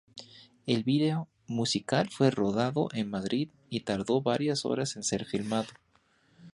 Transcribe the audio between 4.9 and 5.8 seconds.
en ser filmado.